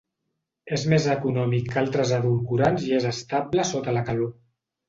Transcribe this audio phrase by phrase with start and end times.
[0.77, 4.37] És més econòmic que altres edulcorants i és estable sota la calor.